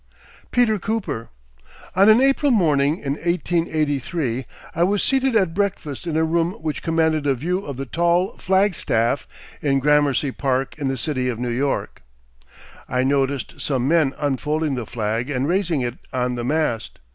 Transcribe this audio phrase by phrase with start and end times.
[0.57, 1.29] ]PETER COOPER.
[1.95, 6.81] On an April morning in 1883 I was seated at breakfast in a room which
[6.81, 9.27] commanded a view of the tall flag staff
[9.61, 12.01] in Gramercy Park in the city of New York.
[12.89, 16.97] I noticed some men unfolding the flag and raising it on the mast.